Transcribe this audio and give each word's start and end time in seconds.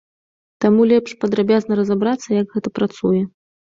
Таму 0.63 0.87
лепш 0.91 1.11
падрабязна 1.25 1.73
разабрацца, 1.81 2.27
як 2.41 2.47
гэта 2.57 2.69
працуе. 2.79 3.21